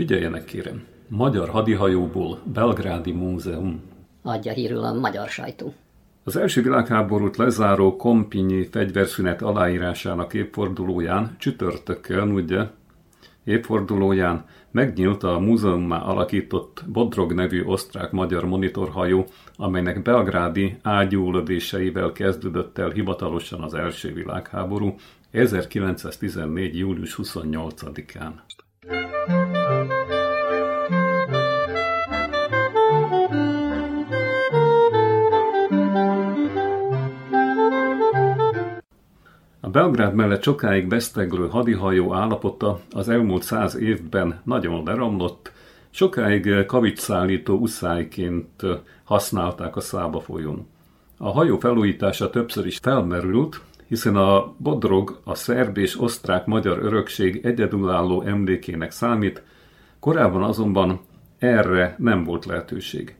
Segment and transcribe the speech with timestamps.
[0.00, 0.82] Figyeljenek kérem!
[1.08, 3.82] Magyar hadihajóból Belgrádi Múzeum.
[4.22, 5.74] Adja hírül a magyar sajtó.
[6.24, 12.66] Az első világháborút lezáró Kompinyi fegyverszünet aláírásának évfordulóján csütörtökön, ugye,
[13.44, 19.26] évfordulóján megnyílt a múzeummá alakított Bodrog nevű osztrák-magyar monitorhajó,
[19.56, 24.94] amelynek belgrádi ágyúlödéseivel kezdődött el hivatalosan az első világháború
[25.30, 26.78] 1914.
[26.78, 28.32] július 28-án.
[39.72, 45.52] Belgrád mellett sokáig veszteglő hadihajó állapota az elmúlt száz évben nagyon leromlott,
[45.90, 48.62] sokáig kavicsszállító uszályként
[49.04, 50.66] használták a Szába folyón.
[51.16, 58.22] A hajó felújítása többször is felmerült, hiszen a Bodrog a szerb és osztrák-magyar örökség egyedülálló
[58.22, 59.42] emlékének számít,
[60.00, 61.00] korábban azonban
[61.38, 63.16] erre nem volt lehetőség.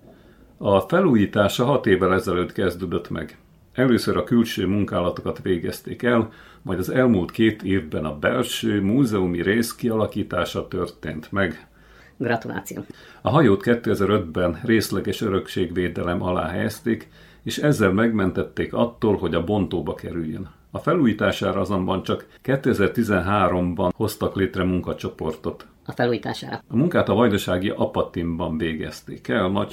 [0.59, 3.39] A felújítása hat évvel ezelőtt kezdődött meg.
[3.73, 6.33] Először a külső munkálatokat végezték el,
[6.63, 11.69] majd az elmúlt két évben a belső múzeumi rész kialakítása történt meg.
[12.17, 12.85] Gratuláció.
[13.21, 17.09] A hajót 2005-ben részleges örökségvédelem alá helyezték,
[17.43, 20.51] és ezzel megmentették attól, hogy a bontóba kerüljön.
[20.71, 25.67] A felújítására azonban csak 2013-ban hoztak létre munkacsoportot.
[25.87, 26.63] A felújítására.
[26.69, 29.69] A munkát a vajdasági Apatimban végezték el.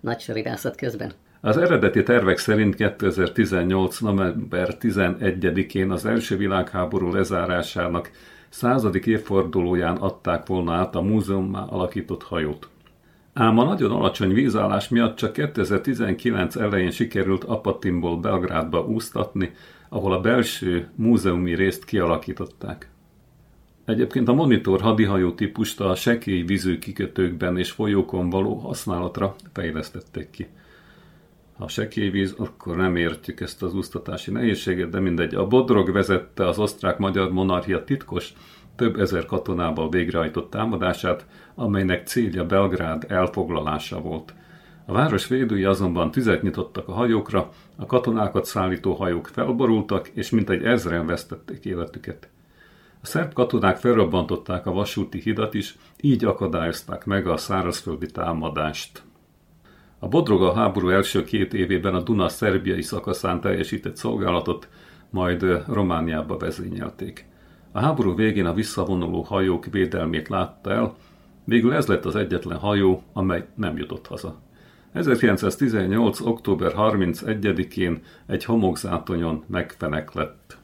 [0.00, 1.12] Nagy sorigászat közben.
[1.46, 4.00] Az eredeti tervek szerint 2018.
[4.00, 8.10] november 11-én az első világháború lezárásának
[8.48, 12.68] századik évfordulóján adták volna át a múzeummá alakított hajót.
[13.32, 19.52] Ám a nagyon alacsony vízállás miatt csak 2019 elején sikerült Apatimból Belgrádba úsztatni,
[19.88, 22.90] ahol a belső múzeumi részt kialakították.
[23.84, 30.46] Egyébként a monitor hadihajó típust a sekély vízű kikötőkben és folyókon való használatra fejlesztették ki.
[31.58, 35.34] Ha sekély víz, akkor nem értjük ezt az úsztatási nehézséget, de mindegy.
[35.34, 38.32] A Bodrog vezette az osztrák-magyar monarchia titkos,
[38.76, 44.34] több ezer katonával végrehajtott támadását, amelynek célja Belgrád elfoglalása volt.
[44.86, 50.64] A város védői azonban tüzet nyitottak a hajókra, a katonákat szállító hajók felborultak, és mintegy
[50.64, 52.28] ezren vesztették életüket.
[53.02, 59.02] A szerb katonák felrobbantották a vasúti hidat is, így akadályozták meg a szárazföldi támadást.
[59.98, 64.68] A Bodroga háború első két évében a Duna szerbiai szakaszán teljesített szolgálatot,
[65.10, 67.24] majd Romániába vezényelték.
[67.72, 70.94] A háború végén a visszavonuló hajók védelmét látta el,
[71.44, 74.36] végül ez lett az egyetlen hajó, amely nem jutott haza.
[74.92, 76.20] 1918.
[76.20, 80.58] október 31-én egy homokzátonyon megfenek lett.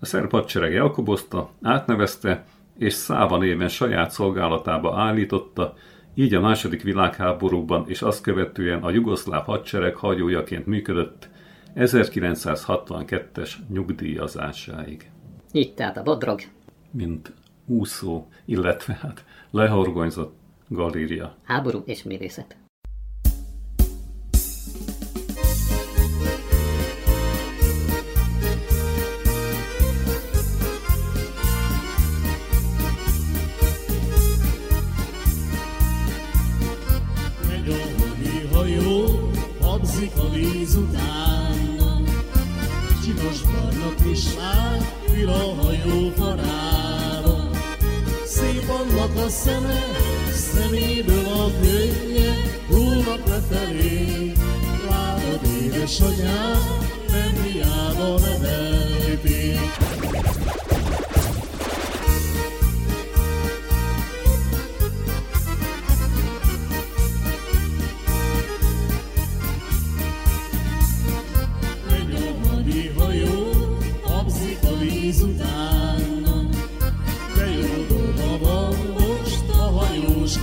[0.00, 2.44] A szerb hadsereg elkobozta, átnevezte,
[2.78, 5.74] és Száva néven saját szolgálatába állította,
[6.14, 11.28] így a második világháborúban és azt követően a jugoszláv hadsereg hajójaként működött
[11.76, 15.10] 1962-es nyugdíjazásáig.
[15.52, 16.40] Itt tehát a bodrog.
[16.90, 17.32] Mint
[17.66, 20.34] úszó, illetve hát lehorgonyzott
[20.68, 21.36] galéria.
[21.42, 22.56] Háború és művészet.
[49.24, 49.80] A szeme,
[50.32, 52.34] szeméből a könnye,
[52.68, 54.32] hullnak lefelé.
[54.88, 56.58] Látod édesanyám,
[57.10, 58.81] nem hiába nevelték.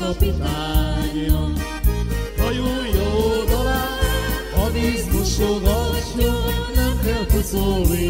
[0.09, 1.53] kapitányom.
[2.37, 8.08] Hajul jó dalát, a víz mosogasson, nem kell pucolni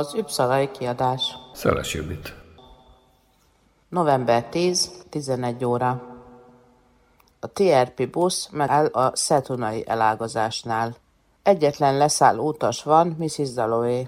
[0.00, 1.36] Az Üpszalai kiadás.
[1.52, 2.34] Szeles Judit.
[3.88, 6.02] November 10, 11 óra.
[7.40, 10.96] A TRP busz megáll a Szetunai elágazásnál.
[11.42, 13.52] Egyetlen leszálló utas van, Mrs.
[13.52, 14.02] Dalloway.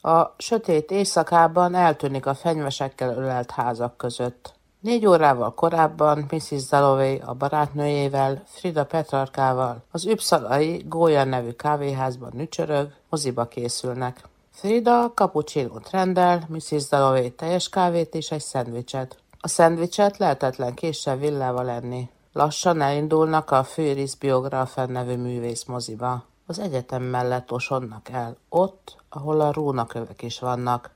[0.00, 4.52] A sötét éjszakában eltűnik a fenyvesekkel ölelt házak között.
[4.80, 6.66] Négy órával korábban Mrs.
[6.68, 14.28] Dalloway a barátnőjével, Frida Petrarkával az Üpszalai Gólya nevű kávéházban nücsörög, moziba készülnek.
[14.60, 16.88] Frida cappuccinót rendel, Mrs.
[16.88, 19.16] Dalloway teljes kávét és egy szendvicset.
[19.38, 22.08] A szendvicset lehetetlen késsel villával lenni.
[22.32, 26.24] Lassan elindulnak a Főris Biografen nevű művész moziba.
[26.46, 30.90] Az egyetem mellett osonnak el, ott, ahol a rónakövek is vannak.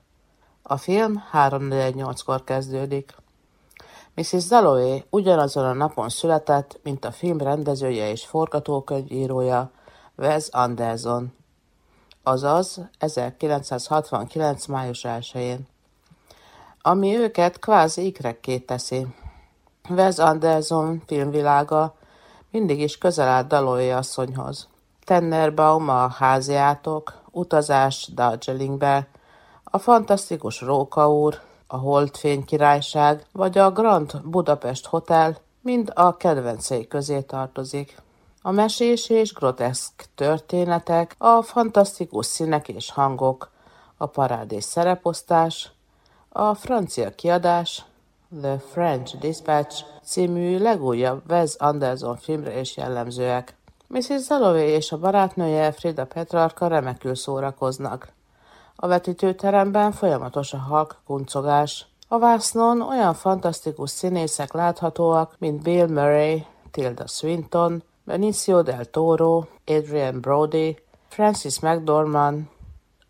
[0.62, 3.14] A film 3-4-8-kor kezdődik.
[4.14, 4.46] Mrs.
[4.46, 9.70] Dalloway ugyanazon a napon született, mint a film rendezője és forgatókönyvírója,
[10.16, 11.32] Wes Anderson,
[12.24, 14.66] azaz 1969.
[14.66, 15.66] május 1-én.
[16.82, 19.06] Ami őket kvázi ikrekké teszi.
[19.88, 21.94] Wes Anderson filmvilága
[22.50, 24.68] mindig is közel állt Dalloway asszonyhoz.
[25.04, 29.08] Tennerbaum a háziátok, utazás Darjeelingbe,
[29.64, 36.86] a fantasztikus Róka úr, a Holdfény királyság vagy a Grand Budapest Hotel mind a kedvencei
[36.86, 38.02] közé tartozik.
[38.46, 43.50] A mesés és groteszk történetek, a fantasztikus színek és hangok,
[43.96, 45.72] a parádés szereposztás,
[46.28, 47.84] a francia kiadás,
[48.40, 53.56] The French Dispatch című legújabb Wes Anderson filmre is jellemzőek.
[53.86, 54.26] Mrs.
[54.28, 58.12] Dalloway és a barátnője Frida Petrarka remekül szórakoznak.
[58.76, 61.86] A vetítőteremben folyamatos a halk kuncogás.
[62.08, 70.20] A vásznon olyan fantasztikus színészek láthatóak, mint Bill Murray, Tilda Swinton, Benicio del Toro, Adrian
[70.20, 70.76] Brody,
[71.08, 72.48] Francis McDormand,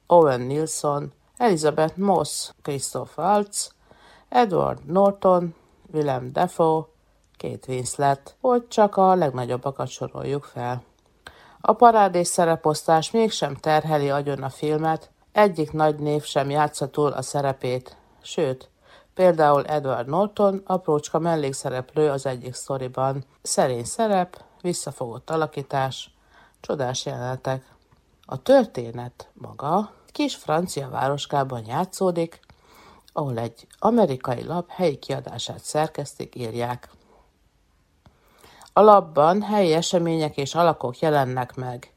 [0.07, 3.75] Owen Nilsson, Elizabeth Moss, Christoph Waltz,
[4.29, 5.55] Edward Norton,
[5.93, 6.87] Willem Dafoe,
[7.39, 10.83] Kate Winslet, hogy csak a legnagyobbakat soroljuk fel.
[11.61, 17.23] A parádés szereposztás mégsem terheli agyon a filmet, egyik nagy név sem játsza túl a
[17.23, 18.71] szerepét, sőt,
[19.15, 23.25] például Edward Norton, aprócska mellékszereplő az egyik sztoriban.
[23.43, 26.11] Szerény szerep, visszafogott alakítás,
[26.61, 27.73] csodás jelenetek.
[28.25, 32.41] A történet maga kis francia városkában játszódik,
[33.13, 36.91] ahol egy amerikai lap helyi kiadását szerkesztik, írják.
[38.73, 41.93] A lapban helyi események és alakok jelennek meg.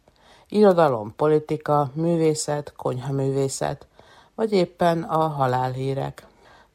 [0.48, 3.88] Irodalom, politika, művészet, konyhaművészet,
[4.36, 6.28] vagy éppen a halálhírek.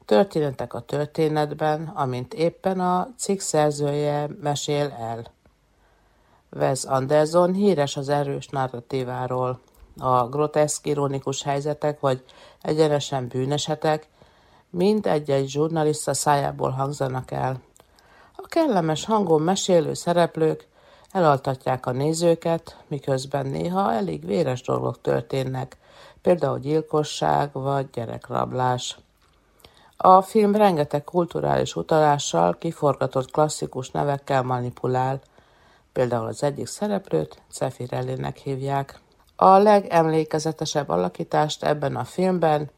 [0.05, 5.27] Történetek a történetben, amint éppen a cikk szerzője mesél el.
[6.57, 9.61] Wes Anderson híres az erős narratíváról.
[9.99, 12.25] A groteszk, ironikus helyzetek vagy
[12.63, 14.09] egyenesen bűnesetek
[14.71, 17.61] mind egy-egy zsurnalista szájából hangzanak el.
[18.37, 20.67] A kellemes hangon mesélő szereplők
[21.11, 25.77] elaltatják a nézőket, miközben néha elég véres dolgok történnek,
[26.23, 28.99] például gyilkosság vagy gyerekrablás.
[29.97, 35.21] A film rengeteg kulturális utalással, kiforgatott klasszikus nevekkel manipulál,
[35.93, 39.01] például az egyik szereplőt Cefirellinek hívják.
[39.37, 42.71] A legemlékezetesebb alakítást ebben a filmben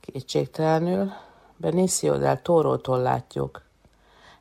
[0.00, 1.12] kétségtelenül
[1.56, 3.62] Benicio del Toro-tól látjuk.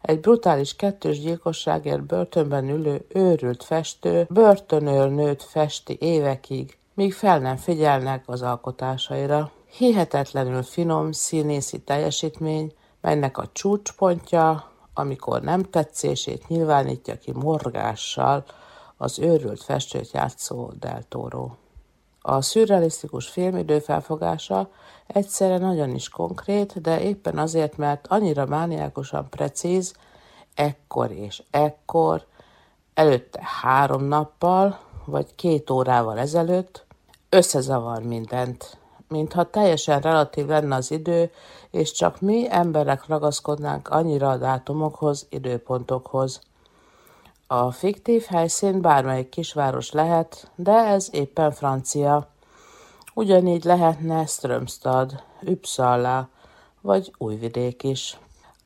[0.01, 8.23] Egy brutális kettős gyilkosságért börtönben ülő őrült festő börtönőrnőt festi évekig, míg fel nem figyelnek
[8.25, 9.51] az alkotásaira.
[9.65, 14.68] Hihetetlenül finom színészi teljesítmény, melynek a csúcspontja
[14.99, 18.43] amikor nem tetszését nyilvánítja ki morgással
[18.97, 21.05] az őrült festőt játszó Del.
[22.21, 24.69] A szürrealisztikus film időfelfogása
[25.07, 29.93] egyszerre nagyon is konkrét, de éppen azért, mert annyira mániákusan precíz,
[30.55, 32.25] ekkor és ekkor,
[32.93, 36.85] előtte három nappal, vagy két órával ezelőtt,
[37.29, 38.77] összezavar mindent,
[39.09, 41.31] mintha teljesen relatív lenne az idő,
[41.71, 46.41] és csak mi emberek ragaszkodnánk annyira a dátumokhoz, időpontokhoz.
[47.47, 52.27] A fiktív helyszín bármelyik kisváros lehet, de ez éppen francia.
[53.13, 56.29] Ugyanígy lehetne Strömstad, Uppsala
[56.81, 58.17] vagy Újvidék is.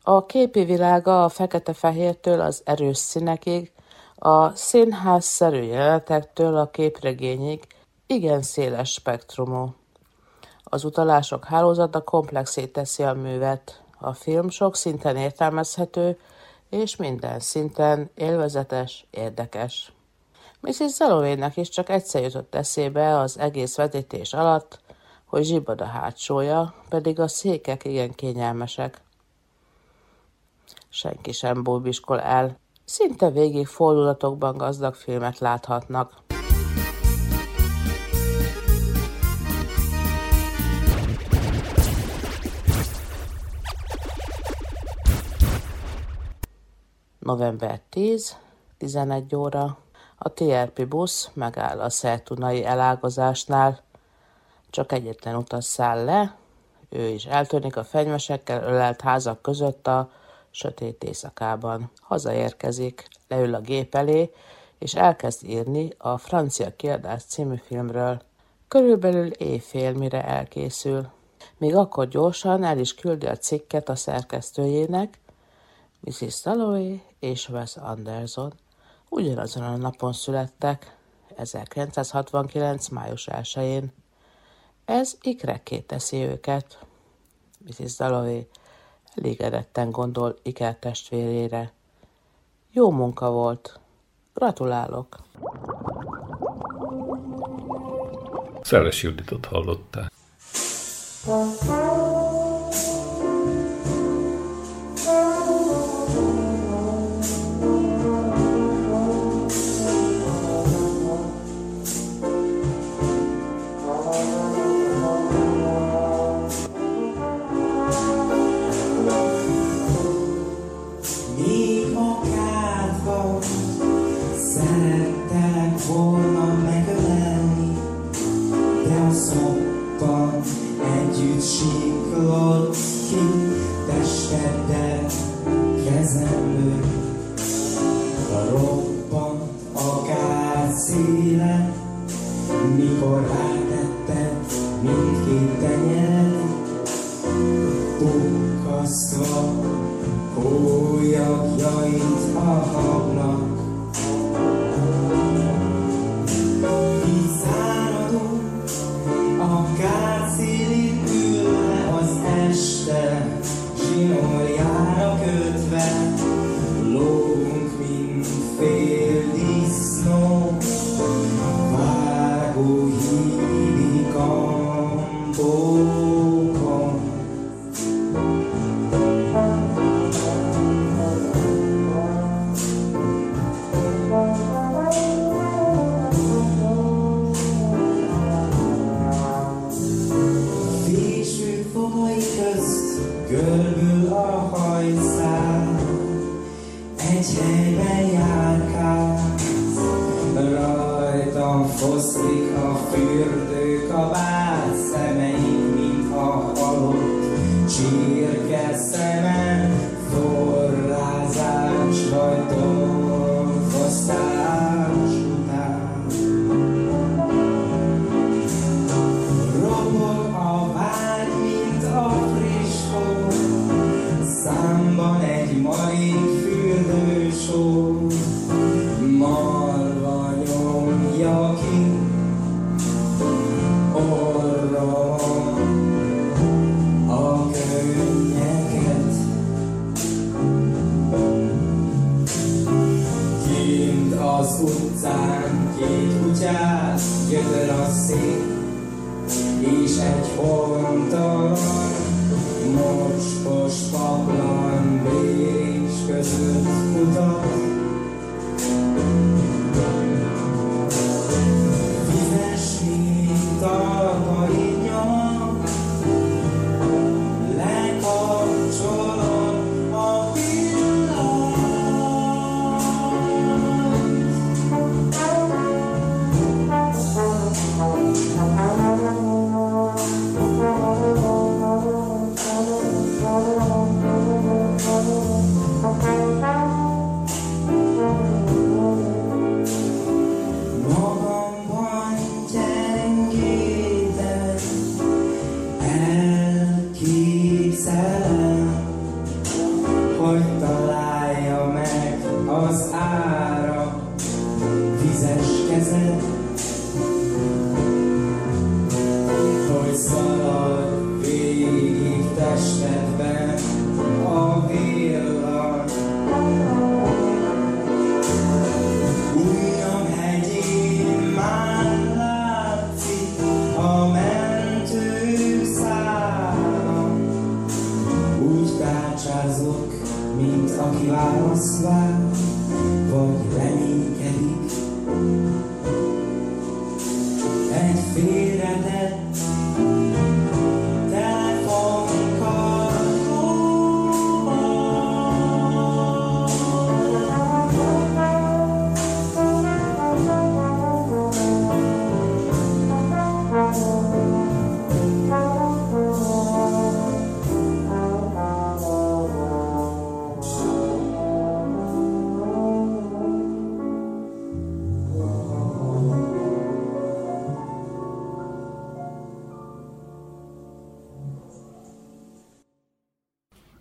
[0.02, 3.72] A képi világa a fekete-fehértől az erős színekig,
[4.16, 7.68] a színházszerű jelenetektől a képregényig
[8.08, 9.74] igen széles spektrumú.
[10.74, 13.82] Az utalások hálózata komplexé teszi a művet.
[14.00, 16.20] A film sok szinten értelmezhető,
[16.70, 19.94] és minden szinten élvezetes, érdekes.
[20.60, 20.92] Mrs.
[20.92, 24.80] Zalovének is csak egyszer jutott eszébe az egész vetítés alatt,
[25.26, 29.02] hogy zsibad a hátsója, pedig a székek igen kényelmesek.
[30.90, 32.58] Senki sem búbiskol el.
[32.86, 36.22] Szinte végig fordulatokban gazdag filmet láthatnak.
[47.24, 48.38] November 10,
[48.78, 49.78] 11 óra.
[50.18, 53.82] A TRP busz megáll a Szertunai elágazásnál.
[54.70, 56.36] Csak egyetlen utas száll le,
[56.90, 60.10] ő is eltűnik a fenyvesekkel ölelt házak között a
[60.52, 61.92] sötét éjszakában.
[62.02, 64.34] Hazaérkezik, leül a gép elé,
[64.78, 68.22] és elkezd írni a Francia kiadás című filmről.
[68.68, 71.08] Körülbelül éjfél, mire elkészül.
[71.58, 75.20] Még akkor gyorsan el is küldi a cikket a szerkesztőjének,
[76.06, 76.42] Mrs.
[76.42, 78.54] Dalloway és Wes Anderson
[79.10, 80.98] ugyanazon a napon születtek,
[81.36, 82.88] 1969.
[82.88, 83.94] május 1-én.
[84.86, 86.86] Ez ikrekké teszi őket.
[87.58, 87.96] Mrs.
[87.96, 88.48] Dalloway
[89.16, 91.72] elégedetten gondol Iker testvérére.
[92.72, 93.80] Jó munka volt.
[94.34, 95.18] Gratulálok!
[98.62, 100.12] Szeles Juditot hallották.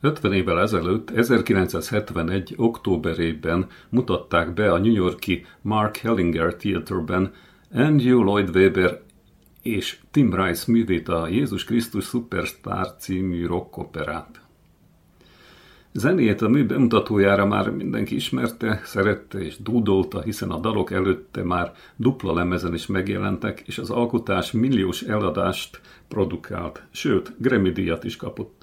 [0.03, 2.55] 50 évvel ezelőtt, 1971.
[2.57, 7.33] októberében mutatták be a New Yorki Mark Hellinger Theaterben
[7.73, 9.01] Andrew Lloyd Webber
[9.63, 14.41] és Tim Rice művét a Jézus Krisztus Superstar című rockoperát.
[15.93, 21.73] Zenét a mű bemutatójára már mindenki ismerte, szerette és dúdolta, hiszen a dalok előtte már
[21.97, 28.62] dupla lemezen is megjelentek, és az alkotás milliós eladást produkált, sőt, Grammy díjat is kapott.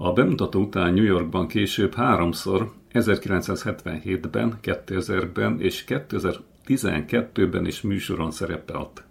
[0.00, 9.04] A bemutató után New Yorkban később háromszor, 1977-ben, 2000-ben és 2012-ben is műsoron szerepelt.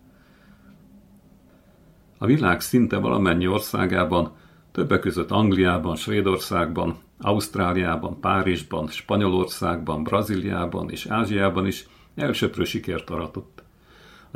[2.18, 4.32] A világ szinte valamennyi országában,
[4.72, 13.57] többek között Angliában, Svédországban, Ausztráliában, Párizsban, Spanyolországban, Brazíliában és Ázsiában is elsöprő sikert aratott.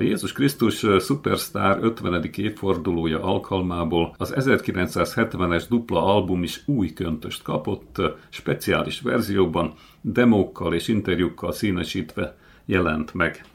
[0.02, 2.30] A Jézus Krisztus Superstar 50.
[2.36, 11.52] évfordulója alkalmából az 1970-es dupla album is új köntöst kapott, speciális verzióban, demókkal és interjúkkal
[11.52, 13.46] színesítve jelent meg.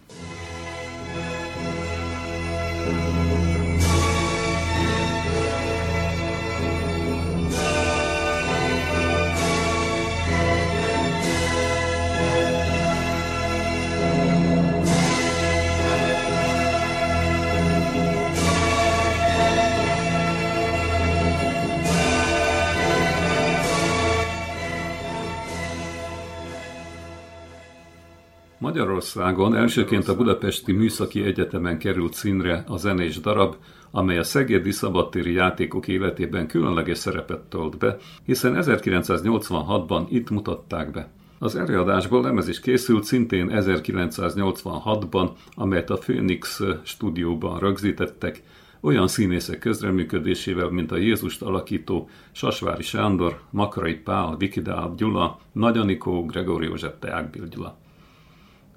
[28.59, 33.55] Magyarországon elsőként a Budapesti Műszaki Egyetemen került színre a zenés darab,
[33.91, 41.09] amely a Szegedi Szabadtéri játékok életében különleges szerepet tölt be, hiszen 1986-ban itt mutatták be.
[41.39, 48.43] Az előadásból lemez is készült szintén 1986-ban, amelyet a Phoenix stúdióban rögzítettek,
[48.81, 56.25] olyan színészek közreműködésével, mint a Jézust alakító Sasvári Sándor, Makrai Pál, Vikidál Gyula, Nagy Anikó,
[56.25, 57.79] Gregóri József Teákbil Gyula.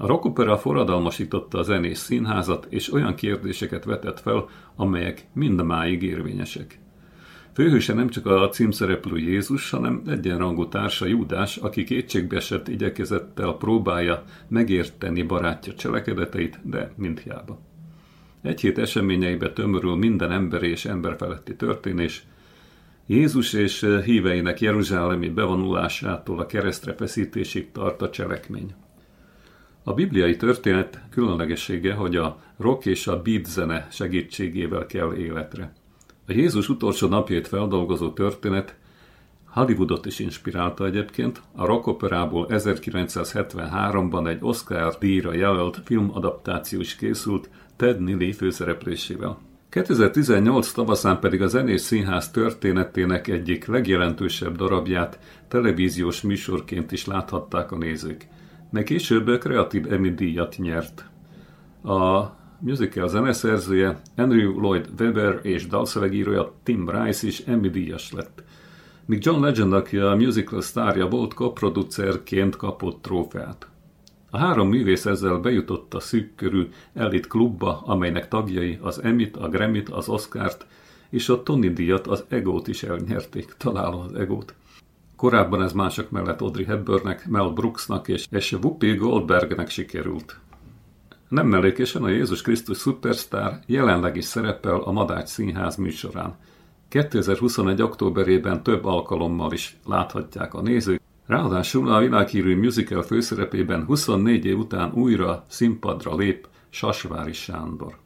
[0.01, 6.79] A rockopera forradalmasította a zenés színházat, és olyan kérdéseket vetett fel, amelyek mindmáig érvényesek.
[7.53, 15.23] Főhőse nem csak a címszereplő Jézus, hanem egyenrangú társa Júdás, aki kétségbeesett igyekezettel próbálja megérteni
[15.23, 17.59] barátja cselekedeteit, de mindhiába.
[18.41, 22.23] Egy hét eseményeibe tömörül minden emberi és emberfeletti történés,
[23.05, 28.73] Jézus és híveinek jeruzsálemi bevonulásától a keresztre feszítésig tart a cselekmény.
[29.89, 35.73] A bibliai történet különlegessége, hogy a rock és a beat zene segítségével kell életre.
[36.27, 38.75] A Jézus utolsó napjait feldolgozó történet
[39.45, 48.01] Hollywoodot is inspirálta egyébként, a rockoperából 1973-ban egy Oscar díjra jelölt filmadaptáció is készült Ted
[48.01, 49.37] Neely főszereplésével.
[49.69, 57.77] 2018 tavaszán pedig a Zenés Színház történetének egyik legjelentősebb darabját televíziós műsorként is láthatták a
[57.77, 58.27] nézők.
[58.71, 61.09] Meg később kreatív Emmy díjat nyert.
[61.83, 62.25] A
[62.59, 68.43] musical zeneszerzője Andrew Lloyd Webber és dalszövegírója Tim Rice is Emmy díjas lett.
[69.05, 73.67] Míg John Legend, aki a musical sztárja volt, koproducerként kapott trófeát.
[74.29, 79.47] A három művész ezzel bejutott a szűk körű elit klubba, amelynek tagjai az Emmit, a
[79.47, 80.65] Grammyt, az Oscart
[81.09, 83.53] és a Tony díjat, az Egót is elnyerték.
[83.57, 84.53] Találom az Egót.
[85.19, 90.39] Korábban ez mások mellett Audrey Hepburnnek, Mel Brooksnak és, és Whoopi Goldbergnek sikerült.
[91.27, 96.35] Nem mellékesen a Jézus Krisztus Superstar jelenleg is szerepel a Madács Színház műsorán.
[96.87, 97.81] 2021.
[97.81, 104.91] októberében több alkalommal is láthatják a nézők, Ráadásul a világhírű musical főszerepében 24 év után
[104.93, 107.97] újra színpadra lép Sasvári Sándor.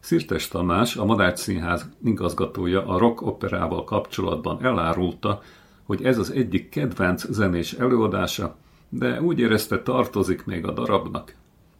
[0.00, 5.42] Szirtes Tamás, a Madács Színház igazgatója a rock operával kapcsolatban elárulta,
[5.84, 8.56] hogy ez az egyik kedvenc zenés előadása,
[8.88, 11.34] de úgy érezte tartozik még a darabnak.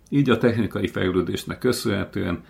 [0.08, 2.44] Így a technikai fejlődésnek köszönhetően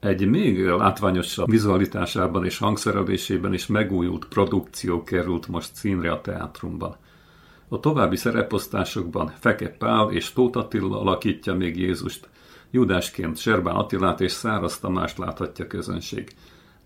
[0.00, 6.96] egy még látványosabb vizualitásában és hangszerelésében is megújult produkció került most színre a teátrumban.
[7.68, 12.28] A további szereposztásokban Feke Pál és Tóth Attila alakítja még Jézust,
[12.70, 16.34] Judásként Serbán Attilát és Száraz Tamást láthatja közönség.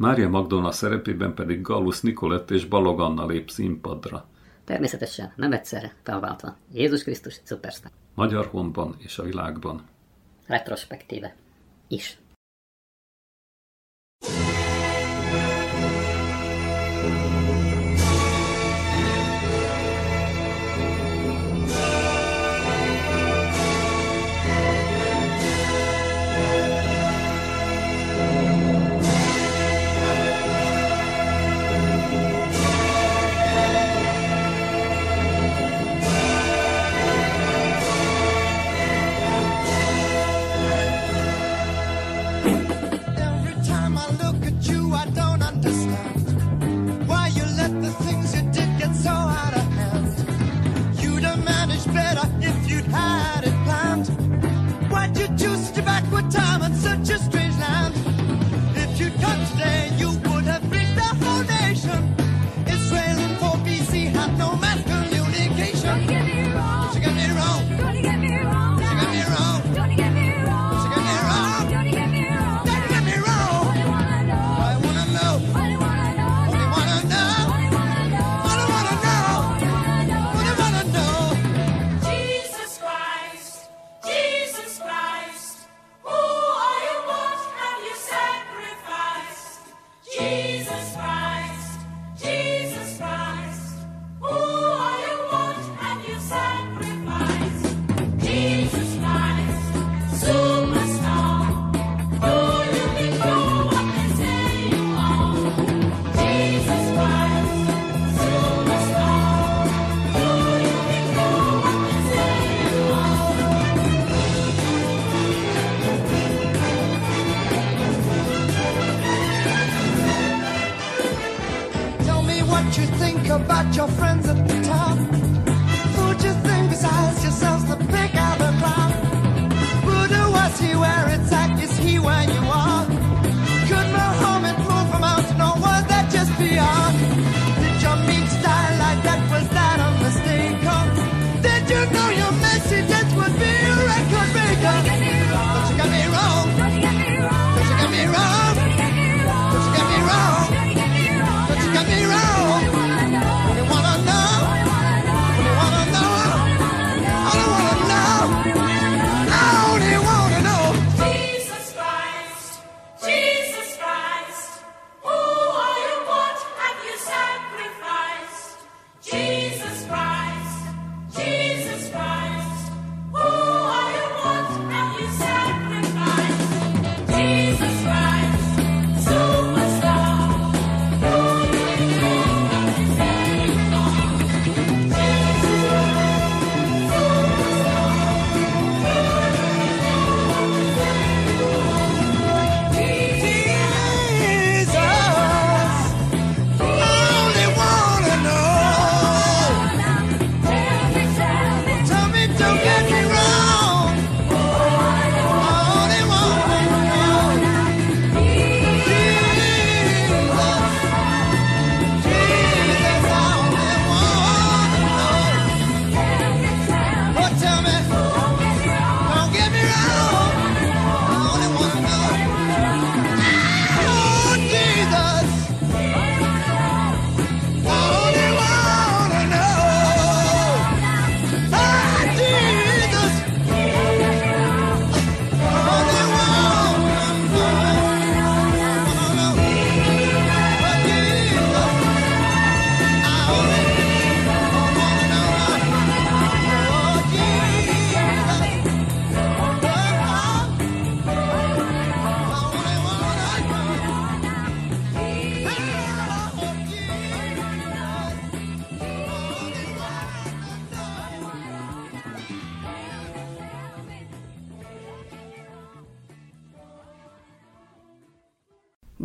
[0.00, 4.26] Mária Magdolna szerepében pedig Gallus Nikolett és Balog Anna lép színpadra.
[4.64, 6.56] Természetesen, nem egyszerre, felváltva.
[6.72, 7.90] Jézus Krisztus Superstar.
[8.14, 9.82] Magyar honban és a világban.
[10.46, 11.34] Retrospektíve.
[11.88, 12.18] Is.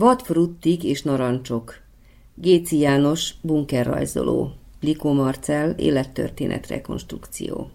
[0.05, 1.75] Vadfruttik és narancsok.
[2.35, 4.51] Géci János, bunkerrajzoló.
[4.81, 7.69] Likó Marcell, élettörténet rekonstrukció.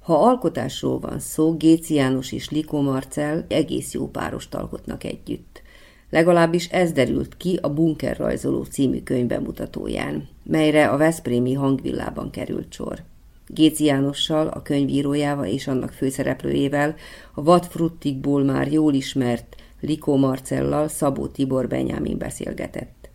[0.00, 5.62] Ha alkotásról van szó, Géci János és Likó Marcell egész jó párost alkotnak együtt.
[6.10, 13.02] Legalábbis ez derült ki a Bunkerrajzoló című könyv bemutatóján, melyre a Veszprémi hangvillában került sor.
[13.46, 16.94] Géci Jánossal, a könyvírójával és annak főszereplőjével,
[17.34, 23.08] a Vadfruttikból már jól ismert Likó Marcellal Szabó Tibor Benyámin beszélgetett.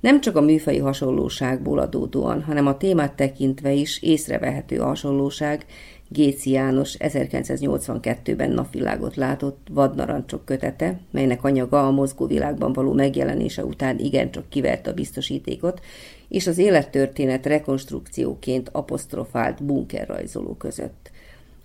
[0.00, 5.66] Nem csak a műfai hasonlóságból adódóan, hanem a témát tekintve is észrevehető hasonlóság
[6.12, 14.48] Géci János 1982-ben napvilágot látott Vadnarancsok kötete, melynek anyaga a mozgóvilágban való megjelenése után igencsak
[14.48, 15.80] kiverte a biztosítékot,
[16.28, 21.09] és az élettörténet rekonstrukcióként apostrofált bunkerrajzoló között.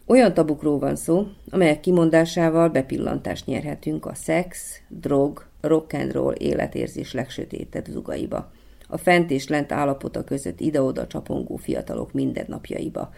[0.08, 7.14] Olyan tabukról van szó, amelyek kimondásával bepillantást nyerhetünk a szex, drog, rock and roll életérzés
[7.14, 8.52] legsötétebb zugaiba.
[8.88, 13.10] A fent és lent állapota között ide-oda csapongó fiatalok mindennapjaiba,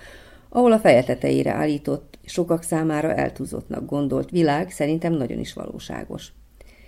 [0.50, 6.32] ahol a feje tetejére állított, sokak számára eltúzottnak gondolt világ szerintem nagyon is valóságos.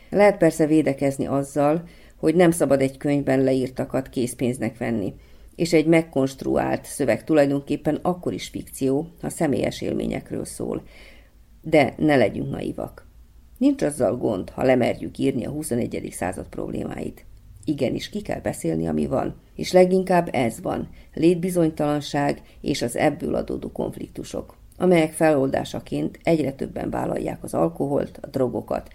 [0.09, 1.83] Lehet persze védekezni azzal,
[2.15, 5.13] hogy nem szabad egy könyvben leírtakat készpénznek venni,
[5.59, 10.83] és egy megkonstruált szöveg tulajdonképpen akkor is fikció, ha személyes élményekről szól.
[11.61, 13.07] De ne legyünk naivak.
[13.57, 16.07] Nincs azzal gond, ha lemerjük írni a 21.
[16.11, 17.25] század problémáit.
[17.65, 23.71] Igenis, ki kell beszélni, ami van, és leginkább ez van, létbizonytalanság és az ebből adódó
[23.71, 28.89] konfliktusok, amelyek feloldásaként egyre többen vállalják az alkoholt, a drogokat,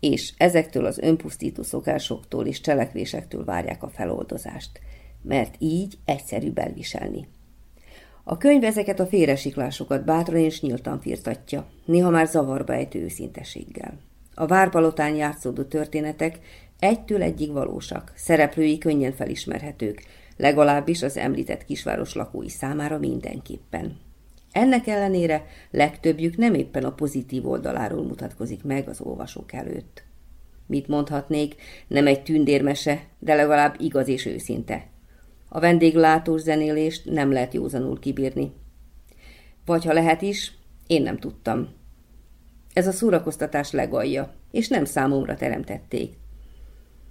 [0.00, 4.80] és ezektől az önpusztító szokásoktól és cselekvésektől várják a feloldozást,
[5.26, 7.28] mert így egyszerűbb elviselni.
[8.24, 13.98] A könyv ezeket a félresiklásokat bátran és nyíltan firtatja, néha már zavarba ejtő őszinteséggel.
[14.34, 16.38] A várpalotán játszódó történetek
[16.78, 20.02] egytől egyig valósak, szereplői könnyen felismerhetők,
[20.36, 23.96] legalábbis az említett kisváros lakói számára mindenképpen.
[24.52, 30.04] Ennek ellenére legtöbbjük nem éppen a pozitív oldaláról mutatkozik meg az olvasók előtt.
[30.66, 31.54] Mit mondhatnék,
[31.86, 34.86] nem egy tündérmese, de legalább igaz és őszinte.
[35.56, 38.52] A vendéglátós zenélést nem lehet józanul kibírni.
[39.66, 40.52] Vagy ha lehet is,
[40.86, 41.68] én nem tudtam.
[42.72, 46.14] Ez a szórakoztatás legalja, és nem számomra teremtették.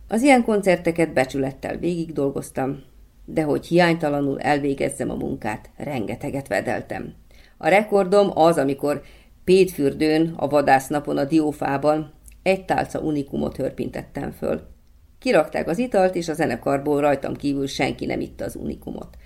[0.08, 2.84] Az ilyen koncerteket becsülettel végig dolgoztam,
[3.26, 7.14] de hogy hiánytalanul elvégezzem a munkát, rengeteget vedeltem.
[7.58, 9.02] A rekordom az, amikor
[9.44, 14.75] Pétfürdőn, a vadásznapon a diófában egy tálca unikumot hörpintettem föl.
[15.26, 19.18] Kirakták az italt, és a zenekarból rajtam kívül senki nem itta az unikumot.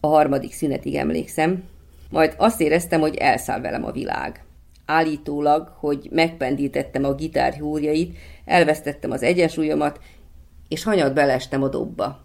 [0.00, 1.64] A harmadik szünetig emlékszem,
[2.10, 4.44] majd azt éreztem, hogy elszáll velem a világ.
[4.86, 10.00] Állítólag, hogy megpendítettem a gitár húrjait, elvesztettem az egyensúlyomat,
[10.68, 12.24] és hanyat belestem a dobba.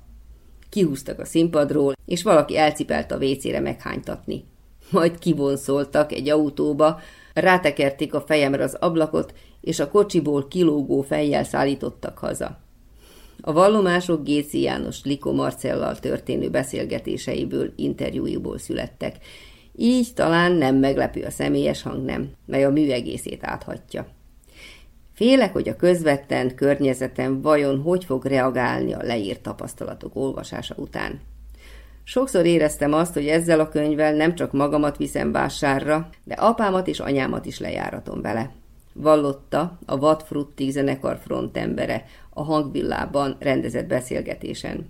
[0.69, 4.43] Kihúztak a színpadról, és valaki elcipelte a vécére meghánytatni.
[4.91, 6.99] Majd kivonszoltak egy autóba,
[7.33, 12.67] rátekerték a fejemre az ablakot, és a kocsiból kilógó fejjel szállítottak haza.
[13.41, 19.15] A vallomások Géci János Liko Marcellal történő beszélgetéseiből, interjúiból születtek.
[19.75, 24.07] Így talán nem meglepő a személyes hang nem, mely a mű egészét áthatja.
[25.13, 31.19] Félek, hogy a közvetlen környezetem vajon hogy fog reagálni a leírt tapasztalatok olvasása után.
[32.03, 36.99] Sokszor éreztem azt, hogy ezzel a könyvvel nem csak magamat viszem vásárra, de apámat és
[36.99, 38.51] anyámat is lejáratom vele.
[38.93, 42.05] Vallotta a Vadfrutti zenekar frontembere
[42.39, 44.85] a hangvillában rendezett beszélgetésen.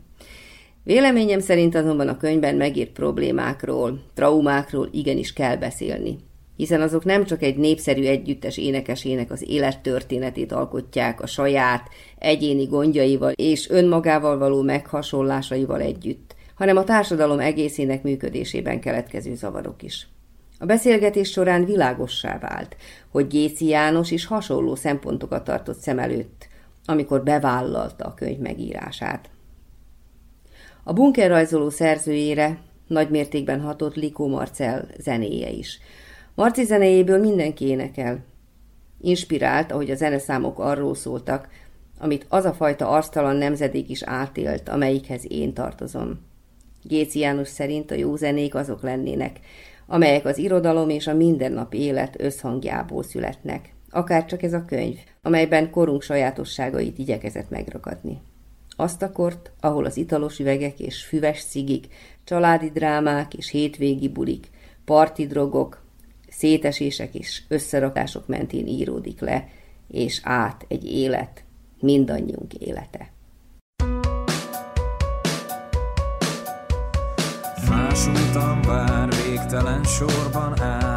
[0.83, 6.17] Véleményem szerint azonban a könyvben megírt problémákról, traumákról igenis kell beszélni,
[6.55, 13.31] hiszen azok nem csak egy népszerű együttes énekesének az élettörténetét alkotják a saját, egyéni gondjaival
[13.31, 20.07] és önmagával való meghasonlásaival együtt, hanem a társadalom egészének működésében keletkező zavarok is.
[20.59, 22.75] A beszélgetés során világossá vált,
[23.11, 26.48] hogy Géci János is hasonló szempontokat tartott szem előtt,
[26.89, 29.29] amikor bevállalta a könyv megírását.
[30.83, 35.79] A bunkerrajzoló szerzőjére nagymértékben hatott Likó Marcel zenéje is.
[36.35, 38.23] Marci zenéjéből mindenki énekel.
[39.01, 41.47] Inspirált, ahogy a zeneszámok arról szóltak,
[41.99, 46.19] amit az a fajta arctalan nemzedék is átélt, amelyikhez én tartozom.
[46.83, 49.39] Géci János szerint a jó zenék azok lennének,
[49.87, 53.73] amelyek az irodalom és a mindennapi élet összhangjából születnek.
[53.89, 54.97] Akár csak ez a könyv,
[55.29, 58.21] amelyben korunk sajátosságait igyekezett megragadni.
[58.75, 61.87] Azt a kort, ahol az italos üvegek és füves cigik,
[62.23, 64.49] családi drámák és hétvégi bulik,
[64.85, 65.81] parti drogok,
[66.29, 69.47] szétesések és összerakások mentén íródik le,
[69.87, 71.43] és át egy élet,
[71.79, 73.11] mindannyiunk élete.
[77.69, 80.88] Más úton bár végtelen sorban áll,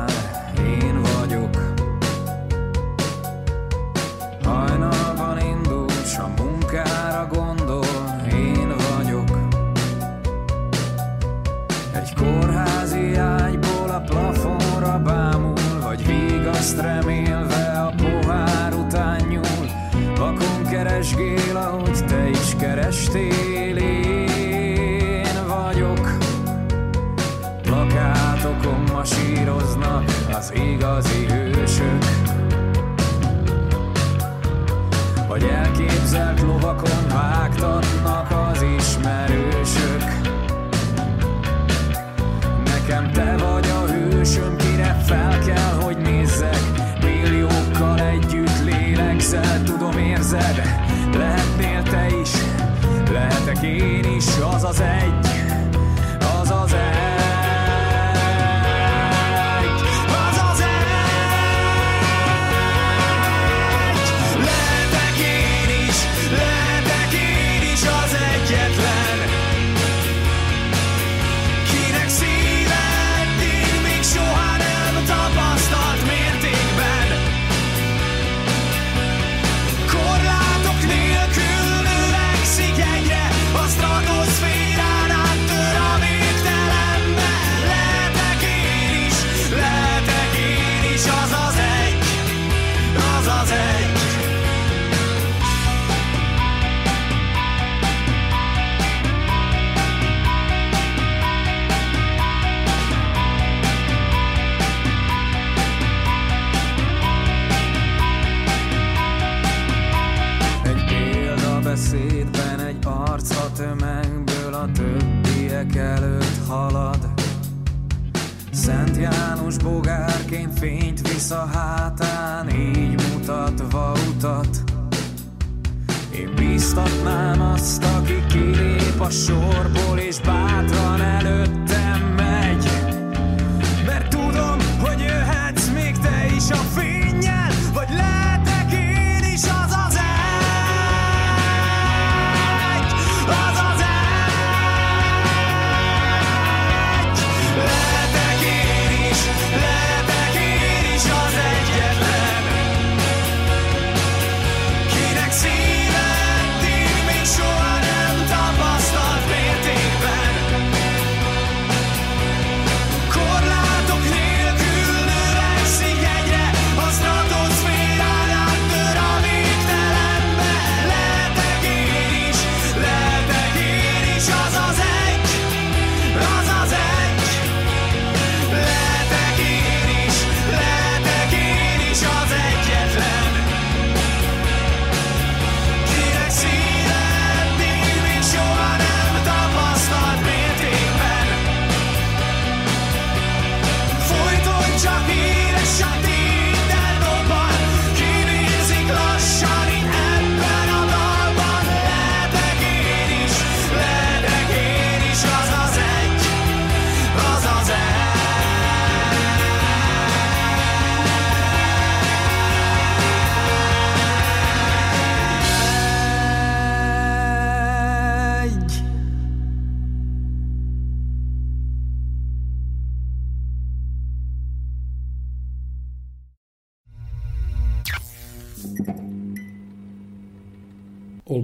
[30.52, 32.04] az igazi hősök.
[35.28, 40.02] Vagy elképzelt lovakon vágtatnak az ismerősök.
[42.64, 46.60] Nekem te vagy a hősöm, kire fel kell, hogy nézzek.
[47.02, 50.62] Milliókkal együtt lélegzel, tudom érzed.
[51.16, 52.30] Lehetnél te is,
[53.10, 55.41] lehetek én is, az az egy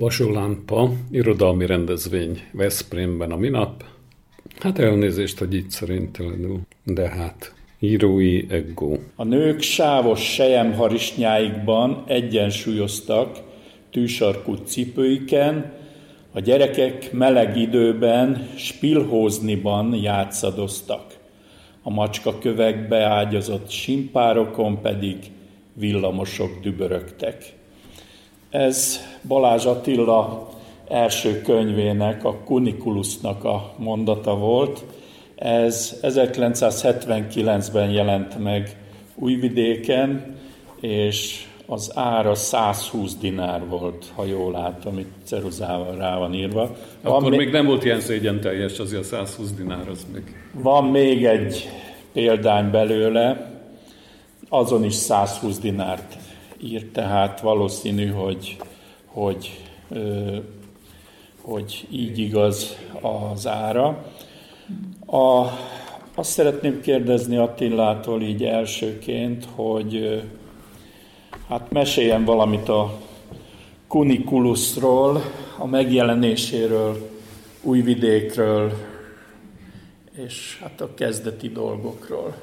[0.01, 3.85] Olvasó lámpa, irodalmi rendezvény Veszprémben a minap.
[4.59, 8.99] Hát elnézést, hogy így szerintelenül, de hát Írói Eggó.
[9.17, 13.39] A nők sávos sejemharisnyáikban egyensúlyoztak
[13.91, 15.73] tűsarkú cipőiken,
[16.33, 21.17] a gyerekek meleg időben spilhózniban játszadoztak.
[21.83, 25.17] A macska kövekbe ágyazott simpárokon pedig
[25.73, 27.57] villamosok dübörögtek.
[28.51, 30.49] Ez Balázs Attila
[30.89, 34.85] első könyvének, a Kunikulusnak a mondata volt.
[35.35, 38.77] Ez 1979-ben jelent meg
[39.15, 40.37] Újvidéken,
[40.81, 46.77] és az ára 120 dinár volt, ha jól látom, itt ceruzával rá van írva.
[47.03, 50.23] Akkor még, még nem volt ilyen szégyen teljes, azért a 120 dinár az még.
[50.53, 51.69] van még egy
[52.13, 53.53] példány belőle,
[54.49, 56.17] azon is 120 dinárt
[56.63, 58.57] írt, tehát valószínű, hogy,
[59.05, 59.65] hogy,
[61.41, 64.13] hogy így igaz az ára.
[65.07, 65.45] A,
[66.15, 70.23] azt szeretném kérdezni Attilától így elsőként, hogy
[71.49, 72.99] hát meséljen valamit a
[73.87, 75.23] Kunikulusról,
[75.59, 77.17] a megjelenéséről,
[77.63, 78.73] Újvidékről,
[80.13, 82.37] és hát a kezdeti dolgokról,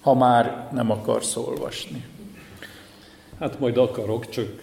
[0.00, 2.04] ha már nem akarsz olvasni.
[3.38, 4.60] Hát majd akarok, csak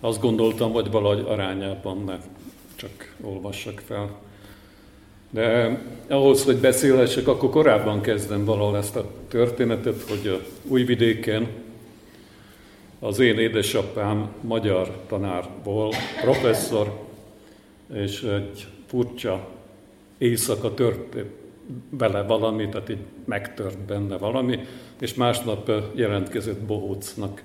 [0.00, 2.16] azt gondoltam, vagy valahogy arányában ne
[2.74, 4.20] csak olvassak fel.
[5.30, 10.36] De ahhoz, hogy beszélhessek, akkor korábban kezdem valahol ezt a történetet, hogy ö,
[10.68, 11.48] Újvidéken
[12.98, 17.00] az én édesapám magyar tanár volt, professzor,
[17.94, 19.48] és egy furcsa
[20.18, 21.16] éjszaka tört
[21.90, 24.58] vele valami, tehát így megtört benne valami,
[25.00, 27.42] és másnap jelentkezett bohócnak.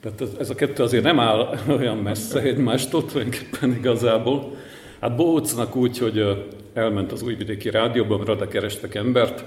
[0.00, 4.56] Tehát ez, a kettő azért nem áll olyan messze egymástól tulajdonképpen igazából.
[5.00, 9.44] Hát bohócnak úgy, hogy elment az újvidéki rádióban, oda kerestek embert,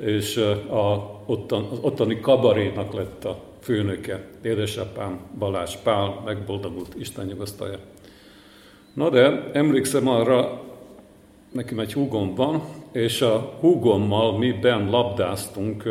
[0.00, 0.36] és
[0.68, 7.78] a, ottan, az ottani kabarénak lett a főnöke, édesapám Balázs Pál, megboldogult Isten nyugasztalja.
[8.94, 10.60] Na de emlékszem arra,
[11.52, 15.82] nekem egy húgom van, és a húgommal mi ben labdáztunk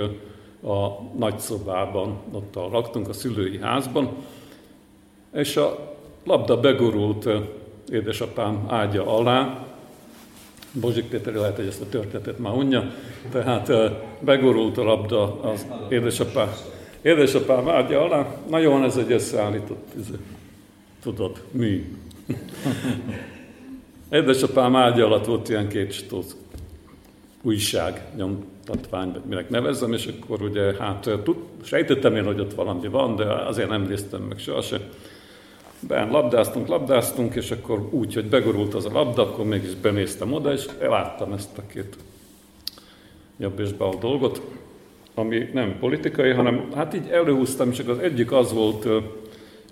[0.66, 4.10] a nagyszobában, ott a, laktunk a szülői házban,
[5.34, 7.30] és a labda begurult
[7.90, 9.66] édesapám ágya alá,
[10.80, 12.92] Bozsik Péter lehet, hogy ezt a történetet már unja,
[13.32, 13.72] tehát
[14.20, 16.50] begurult a labda az édesapám,
[17.02, 20.06] édesapám ágya alá, na jó, ez egy összeállított, ez,
[21.02, 21.96] tudod, mű.
[24.10, 26.36] Édesapám ágya alatt volt ilyen két stóz
[27.46, 32.88] újság, nyomtatvány, vagy minek nevezzem, és akkor ugye, hát tud, sejtettem én, hogy ott valami
[32.88, 34.82] van, de azért nem néztem meg sohasem.
[35.88, 40.54] Ben labdáztunk, labdáztunk, és akkor úgy, hogy begurult az a labda, akkor mégis benéztem oda,
[40.54, 41.96] és láttam ezt a két
[43.38, 44.42] jobb és bal dolgot,
[45.14, 48.88] ami nem politikai, hanem hát így előhúztam, csak az egyik az volt,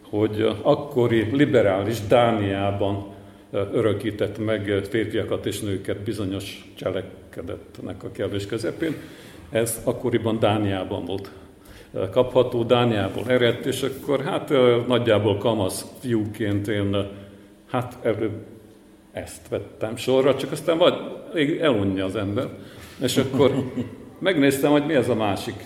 [0.10, 3.13] hogy akkori liberális Dániában
[3.54, 8.96] örökített meg férfiakat és nőket bizonyos cselekedetnek a kellős közepén.
[9.50, 11.32] Ez akkoriban Dániában volt
[12.12, 14.50] kapható, Dániából eredt, és akkor hát
[14.88, 17.08] nagyjából kamasz fiúként én
[17.70, 18.46] hát előbb
[19.12, 20.94] ezt vettem sorra, csak aztán vagy
[21.62, 22.50] elunja az ember.
[23.02, 23.72] És akkor
[24.20, 25.64] megnéztem, hogy mi ez a másik.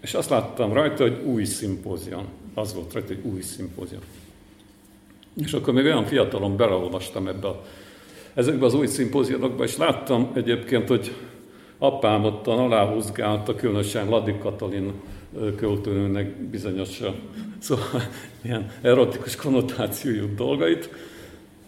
[0.00, 2.24] És azt láttam rajta, hogy új szimpózion.
[2.54, 4.00] Az volt rajta, hogy új szimpózion.
[5.36, 7.64] És akkor még olyan fiatalon beleolvastam ebbe a,
[8.34, 11.12] ezekbe az új szimpózionokba, és láttam egyébként, hogy
[11.78, 14.92] apám ottan aláhúzgálta, különösen Ladi Katalin
[15.56, 17.00] költőnőnek bizonyos,
[17.58, 18.02] szóval
[18.42, 20.90] ilyen erotikus konnotációjú dolgait,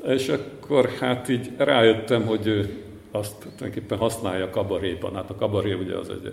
[0.06, 5.14] és akkor hát így rájöttem, hogy ő azt tulajdonképpen használja kabaréban.
[5.14, 6.32] Hát a kabaré ugye az egy,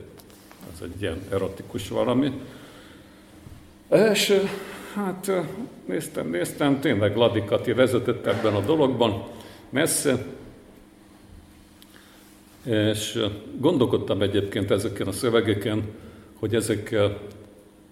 [0.74, 2.32] az egy ilyen erotikus valami.
[4.12, 4.42] És
[4.94, 5.32] hát
[5.86, 9.24] néztem, néztem, tényleg Ladi Kati vezetett ebben a dologban
[9.70, 10.26] messze,
[12.66, 13.20] és
[13.58, 15.84] gondolkodtam egyébként ezeken a szövegeken,
[16.40, 17.18] hogy ezekkel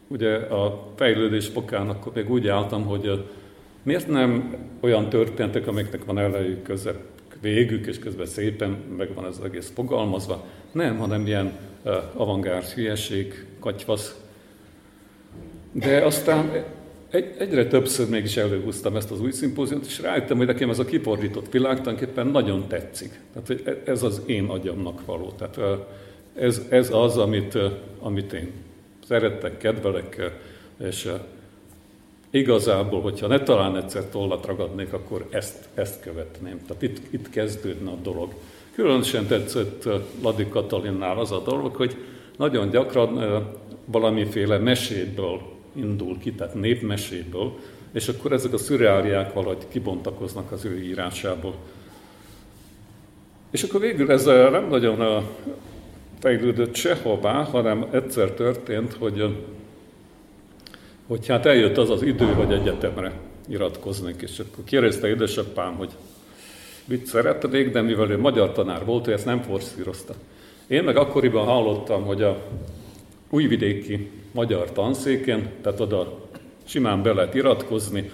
[0.07, 3.25] ugye a fejlődés fokán akkor még úgy álltam, hogy
[3.83, 6.97] miért nem olyan történetek, amiknek van elejük, közep,
[7.41, 10.45] végük, és közben szépen meg van ez egész fogalmazva.
[10.71, 11.57] Nem, hanem ilyen
[12.13, 14.19] avantgárd hülyeség, katyvasz.
[15.71, 16.63] De aztán
[17.09, 20.85] egy, egyre többször mégis előhúztam ezt az új szimpóziumot, és rájöttem, hogy nekem ez a
[20.85, 23.19] kifordított világ tulajdonképpen nagyon tetszik.
[23.33, 25.33] Tehát hogy ez az én agyamnak való.
[25.37, 25.59] Tehát
[26.35, 27.57] ez, ez az, amit,
[27.99, 28.51] amit én
[29.07, 30.31] szerettek, kedvelek,
[30.77, 31.11] és
[32.31, 36.59] Igazából, hogyha ne talán egyszer tollat ragadnék, akkor ezt, ezt követném.
[36.67, 38.33] Tehát itt, itt kezdődne a dolog.
[38.75, 39.87] Különösen tetszett
[40.21, 41.95] Ladi Katalinnál az a dolog, hogy
[42.37, 43.43] nagyon gyakran
[43.85, 45.41] valamiféle meséből
[45.73, 47.59] indul ki, tehát népmeséből,
[47.91, 51.55] és akkor ezek a szürreáliák valahogy kibontakoznak az ő írásából.
[53.51, 55.25] És akkor végül ez nem nagyon
[56.19, 59.37] fejlődött sehová, hanem egyszer történt, hogy,
[61.07, 63.11] hogy hát eljött az az idő, hogy egyetemre
[63.47, 65.89] iratkoznék, és akkor kérdezte édesapám, hogy
[66.85, 70.13] mit szeretnék, de mivel ő magyar tanár volt, ő ezt nem forszírozta.
[70.67, 72.41] Én meg akkoriban hallottam, hogy a
[73.29, 76.27] újvidéki magyar tanszéken, tehát oda
[76.63, 78.11] simán be lehet iratkozni,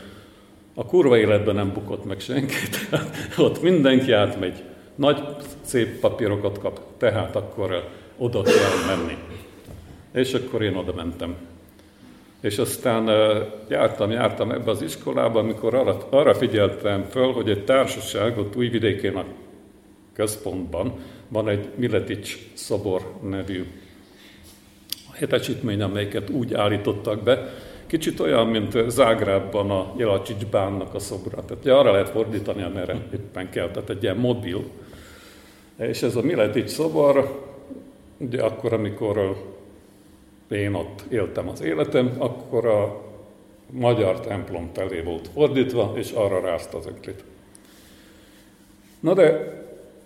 [0.74, 2.89] a kurva életben nem bukott meg senkit,
[3.38, 4.63] ott mindenki átmegy,
[4.95, 5.24] nagy
[5.61, 9.18] szép papírokat kap, tehát akkor oda kell menni.
[10.13, 11.36] És akkor én oda mentem.
[12.39, 13.09] És aztán
[13.70, 19.26] jártam, jártam ebbe az iskolába, amikor arra figyeltem föl, hogy egy társaság ott Újvidékén a
[20.13, 20.93] központban
[21.28, 23.66] van egy Miletics szobor nevű
[25.16, 27.49] hetesítmény, amelyiket úgy állítottak be,
[27.88, 31.45] kicsit olyan, mint Zágrábban a Jelacsics bánnak a szobra.
[31.45, 34.63] Tehát arra lehet fordítani, amerre éppen kell, tehát egy ilyen mobil.
[35.78, 37.43] És ez a Miletics szobor,
[38.18, 39.43] ugye akkor, amikor
[40.49, 43.01] én ott éltem az életem, akkor a
[43.70, 47.24] magyar templom felé volt fordítva, és arra rázta az öklit.
[48.99, 49.53] Na de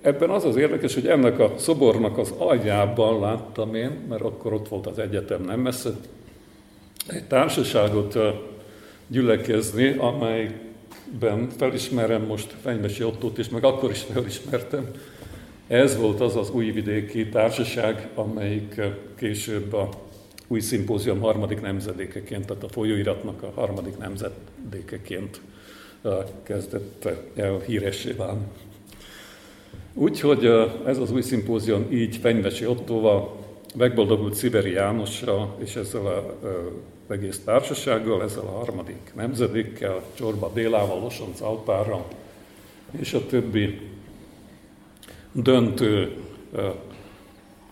[0.02, 4.68] ebben az az érdekes, hogy ennek a szobornak az aljában láttam én, mert akkor ott
[4.68, 5.90] volt az egyetem nem messze,
[7.08, 8.18] egy társaságot
[9.08, 14.92] gyülekezni, amelyben felismerem most Fenymesi Ottót is, meg akkor is felismertem.
[15.68, 18.82] Ez volt az az újvidéki társaság, amelyik
[19.16, 19.90] később a
[20.48, 25.42] új szimpózium harmadik nemzedékeként, tehát a folyóiratnak a harmadik nemzedékeként
[26.44, 28.44] kezdett el híressé válni.
[30.00, 30.46] Úgyhogy
[30.86, 33.36] ez az új szimpózium így Fenyvesi Ottóval,
[33.76, 36.36] megboldogult Sziberi Jánossal és ezzel a
[37.08, 42.06] egész társasággal, ezzel a harmadik nemzedékkel, Csorba Bélával, Losonc Alpárral,
[43.00, 43.80] és a többi
[45.32, 46.16] döntő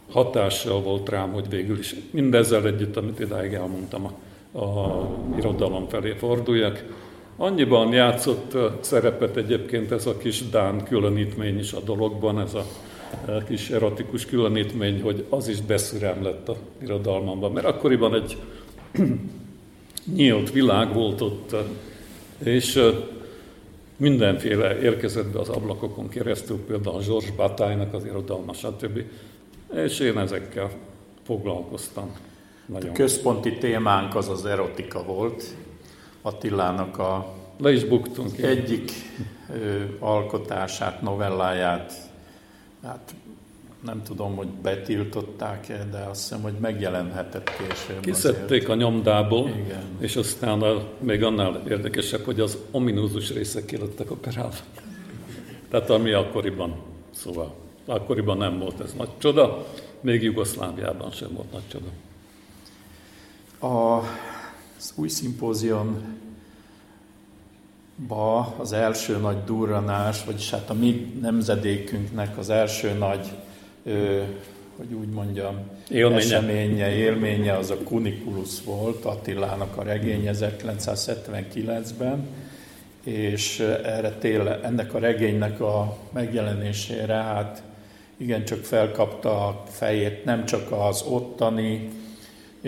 [0.10, 4.06] hatással volt rám, hogy végül is mindezzel együtt, amit idáig elmondtam,
[4.52, 5.08] a, a
[5.38, 6.84] irodalom felé forduljak.
[7.38, 12.66] Annyiban játszott szerepet egyébként ez a kis Dán különítmény is a dologban, ez a
[13.48, 18.38] kis erotikus különítmény, hogy az is beszürem lett a irodalmamban, mert akkoriban egy
[20.16, 21.56] nyílt világ volt ott,
[22.44, 22.80] és
[23.98, 29.02] mindenféle érkezett be az ablakokon keresztül, például Georges Bataille-nak az irodalma, stb.
[29.74, 30.70] És én ezekkel
[31.26, 32.16] foglalkoztam.
[32.66, 32.90] Nagyon.
[32.90, 35.44] A központi témánk az az erotika volt.
[36.22, 38.38] Attilának a Le is buktunk.
[38.38, 38.92] egyik
[39.54, 41.94] ö, alkotását, novelláját,
[42.84, 43.14] hát
[43.86, 48.00] nem tudom, hogy betiltották-e, de azt hiszem, hogy megjelenhetett később.
[48.00, 49.84] Kiszedték a nyomdából, Igen.
[50.00, 54.56] és aztán a, még annál érdekesebb, hogy az ominózus részek ki lettek operálva.
[55.70, 56.76] Tehát ami akkoriban,
[57.16, 57.54] szóval
[57.86, 59.66] akkoriban nem volt ez nagy csoda,
[60.02, 61.88] még Jugoszláviában sem volt nagy csoda.
[63.76, 64.04] A,
[64.78, 66.02] az új szimpóziumba
[68.58, 73.28] az első nagy durranás, vagyis hát a mi nemzedékünknek az első nagy,
[73.84, 74.22] ö,
[74.78, 75.60] hogy úgy mondjam,
[75.90, 76.22] Élménye.
[76.22, 82.28] eseménye, élménye az a Kunikulus volt, Attilának a regény 1979-ben,
[83.04, 87.64] és erre téle, ennek a regénynek a megjelenésére hát
[88.18, 91.90] igencsak felkapta a fejét nem csak az ottani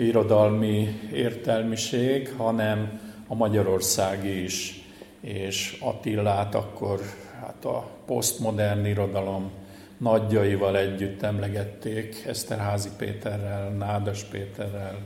[0.06, 4.84] irodalmi értelmiség, hanem a magyarországi is.
[5.20, 7.00] És Attillát akkor
[7.40, 9.50] hát a posztmodern irodalom
[9.98, 14.98] nagyjaival együtt emlegették, Eszterházi Péterrel, Nádas Péterrel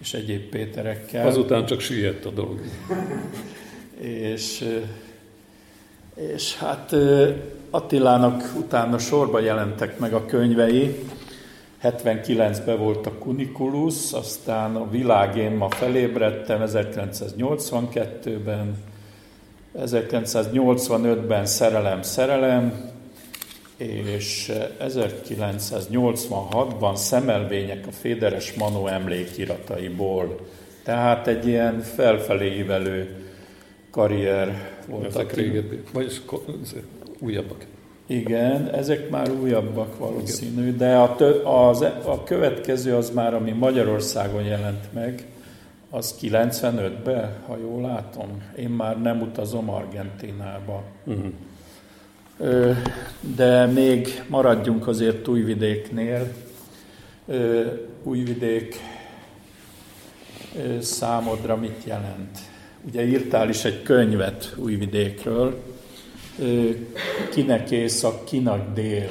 [0.00, 1.26] és egyéb Péterekkel.
[1.26, 2.60] Azután csak süllyedt a dolog.
[4.00, 4.64] És,
[6.14, 6.94] és hát
[7.70, 10.96] Attilának utána sorba jelentek meg a könyvei.
[11.90, 18.76] 79-ben volt a Kunikulus, aztán a világén ma felébredtem 1982-ben,
[19.78, 22.94] 1985-ben Szerelem, Szerelem,
[23.76, 30.46] és 1986-ban Szemelvények a Féderes Manó emlékirataiból.
[30.82, 33.24] Tehát egy ilyen felfelé ívelő
[33.90, 35.06] karrier volt.
[35.06, 36.20] Ezek régebbi, vagyis
[37.18, 37.66] újabbak.
[38.06, 44.42] Igen, ezek már újabbak valószínű, de a, tö, az, a következő az már, ami Magyarországon
[44.42, 45.26] jelent meg,
[45.90, 48.42] az 95-ben, ha jól látom.
[48.56, 50.82] Én már nem utazom Argentinába.
[51.04, 51.32] Uh-huh.
[53.36, 56.32] De még maradjunk azért Újvidéknél.
[58.02, 58.76] Újvidék
[60.80, 62.38] számodra mit jelent?
[62.86, 65.62] Ugye írtál is egy könyvet Újvidékről,
[67.30, 69.10] kinek észak, kinek dél.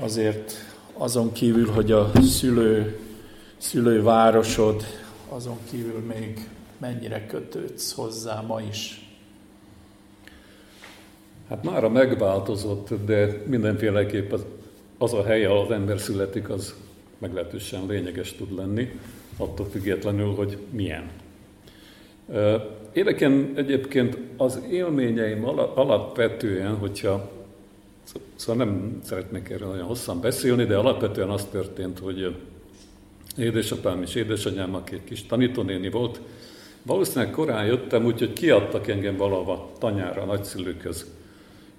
[0.00, 0.52] Azért
[0.92, 2.98] azon kívül, hogy a szülő,
[3.56, 4.84] szülővárosod,
[5.28, 9.08] azon kívül még mennyire kötődsz hozzá ma is.
[11.48, 14.44] Hát mára megváltozott, de mindenféleképp az,
[14.98, 16.74] az a hely, ahol az ember születik, az
[17.18, 18.90] meglehetősen lényeges tud lenni,
[19.36, 21.10] attól függetlenül, hogy milyen.
[22.92, 27.30] Ö, Érdekem egyébként az élményeim ala- alapvetően, hogyha
[28.34, 32.36] Szóval nem szeretnék erről nagyon hosszan beszélni, de alapvetően az történt, hogy
[33.38, 36.20] édesapám és édesanyám, aki egy kis tanítónéni volt,
[36.82, 41.06] valószínűleg korán jöttem, úgyhogy kiadtak engem valahova tanyára, nagyszülőköz,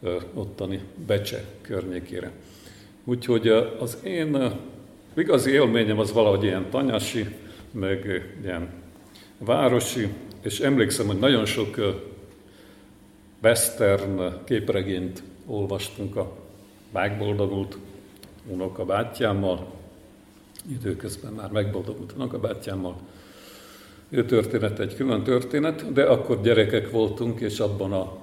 [0.02, 2.32] ö, ottani Becse környékére.
[3.04, 4.52] Úgyhogy ö, az én
[5.16, 7.36] igazi élményem az valahogy ilyen tanyasi,
[7.72, 8.70] meg ilyen
[9.38, 10.08] városi,
[10.42, 11.76] és emlékszem, hogy nagyon sok
[13.44, 16.38] western képregényt olvastunk a
[16.92, 17.78] megboldogult
[18.48, 19.74] unokabátyámmal,
[20.72, 22.96] időközben már megboldogult unokabátyámmal.
[24.10, 28.18] Ő történet egy külön történet, de akkor gyerekek voltunk, és abban a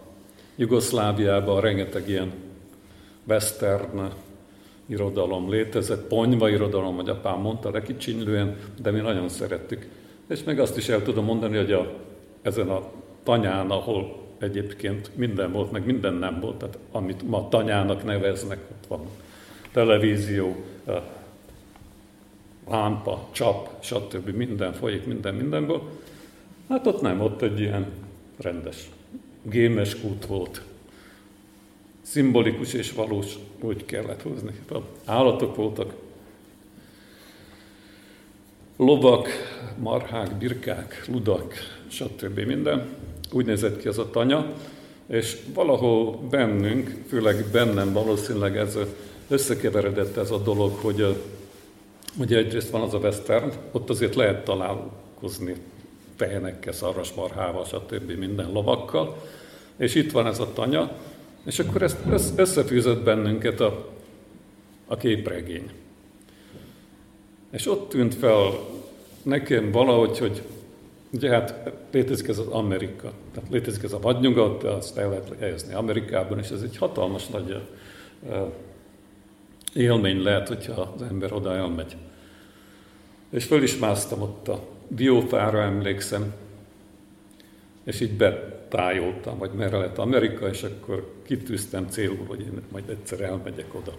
[0.56, 2.32] Jugoszláviában rengeteg ilyen
[3.28, 4.10] western
[4.86, 9.86] irodalom létezett, ponyva irodalom, hogy apám mondta lekicsinlően, de mi nagyon szerettük.
[10.28, 11.92] És meg azt is el tudom mondani, hogy a,
[12.48, 12.82] ezen a
[13.22, 18.86] tanyán, ahol egyébként minden volt, meg minden nem volt, tehát amit ma tanyának neveznek, ott
[18.88, 19.00] van
[19.72, 20.56] televízió,
[22.68, 24.28] lámpa, csap, stb.
[24.28, 25.82] minden folyik, minden mindenből.
[26.68, 27.86] Hát ott nem, ott egy ilyen
[28.36, 28.90] rendes,
[29.42, 30.62] gémes kút volt.
[32.02, 34.60] Szimbolikus és valós, úgy kellett hozni.
[35.04, 35.94] Állatok voltak,
[38.76, 39.28] lovak,
[39.78, 41.54] marhák, birkák, ludak,
[41.88, 42.38] stb.
[42.38, 42.86] minden.
[43.32, 44.52] Úgy nézett ki az a tanya,
[45.06, 48.78] és valahol bennünk, főleg bennem valószínűleg ez
[49.28, 51.16] összekeveredett ez a dolog, hogy
[52.18, 55.54] ugye egyrészt van az a western, ott azért lehet találkozni
[56.16, 58.10] tehenekkel, szarvasmarhával, stb.
[58.10, 59.16] minden lovakkal,
[59.76, 60.90] és itt van ez a tanya,
[61.44, 61.98] és akkor ezt
[62.36, 63.88] összefűzött bennünket a,
[64.86, 65.70] a képregény.
[67.50, 68.50] És ott tűnt fel
[69.22, 70.42] nekem valahogy, hogy
[71.12, 75.74] ugye hát létezik ez az Amerika, tehát létezik ez a vadnyugat, azt el lehet helyezni
[75.74, 77.62] Amerikában, és ez egy hatalmas nagy
[79.74, 81.96] élmény lehet, hogyha az ember oda elmegy.
[83.30, 86.34] És föl is másztam ott a diófára, emlékszem,
[87.84, 93.20] és így betájoltam, vagy merre lett Amerika, és akkor kitűztem célul, hogy én majd egyszer
[93.20, 93.92] elmegyek oda.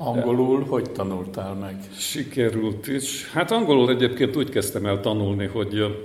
[0.00, 1.76] Angolul hogy tanultál meg?
[1.96, 3.30] Sikerült is.
[3.30, 5.96] Hát angolul egyébként úgy kezdtem el tanulni, hogy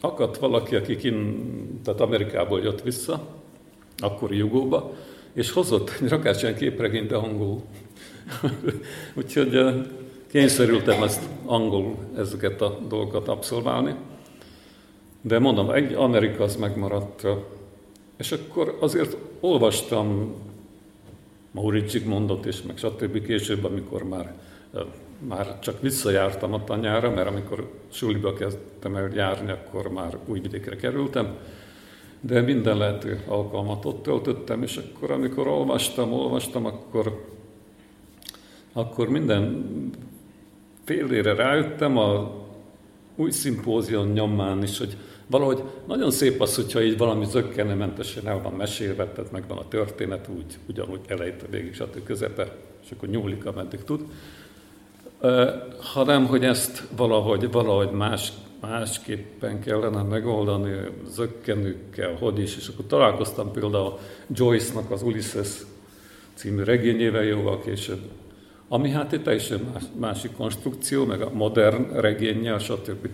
[0.00, 1.40] akadt valaki, aki kin,
[1.84, 3.26] tehát Amerikából jött vissza,
[3.98, 4.92] akkori Jugóba,
[5.32, 7.62] és hozott egy rakács ilyen képregényt, de angolul.
[9.14, 9.58] Úgyhogy
[10.30, 13.94] kényszerültem ezt angolul ezeket a dolgokat abszolválni.
[15.20, 17.26] De mondom, egy Amerika az megmaradt.
[18.16, 20.34] És akkor azért olvastam
[21.52, 23.24] Maurits Zsigmondot és meg stb.
[23.24, 24.34] később, amikor már,
[25.18, 31.36] már csak visszajártam a tanyára, mert amikor suliba kezdtem el járni, akkor már Újvidékre kerültem.
[32.20, 37.26] De minden lehető alkalmat ott töltöttem, és akkor amikor olvastam, olvastam, akkor,
[38.72, 39.66] akkor minden
[40.84, 42.40] félére rájöttem a
[43.16, 44.96] új szimpózion nyomán is, hogy
[45.32, 50.28] valahogy nagyon szép az, hogyha így valami zöggenőmentesen el van mesélve, tehát megvan a történet
[50.36, 52.04] úgy, ugyanúgy elejét a végig, stb.
[52.04, 54.00] közepe, és akkor nyúlik, ameddig tud.
[55.78, 60.70] Hanem, hogy ezt valahogy, valahogy más, másképpen kellene megoldani,
[61.08, 63.98] zöggenőkkel, hogy is, és akkor találkoztam például
[64.34, 65.48] Joyce-nak az Ulysses
[66.34, 68.00] című regényével jóval később,
[68.68, 73.08] ami hát egy teljesen más, másik konstrukció, meg a modern regénye, stb.